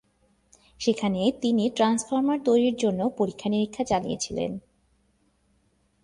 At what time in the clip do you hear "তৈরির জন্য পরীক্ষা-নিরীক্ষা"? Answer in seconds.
2.45-3.83